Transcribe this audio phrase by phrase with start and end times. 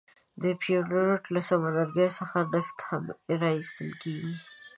[0.41, 3.03] د بیوفورت له سمندرګي څخه نفت هم
[3.39, 4.33] را ایستل کیږي.